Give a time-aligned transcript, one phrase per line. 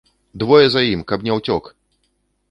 [0.43, 1.69] Двое за ім, каб не ўцёк!